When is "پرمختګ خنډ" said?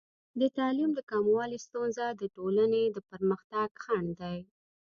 3.09-4.09